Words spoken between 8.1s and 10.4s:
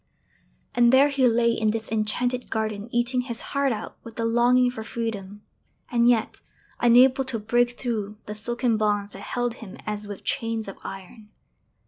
the silken bonds that held him as with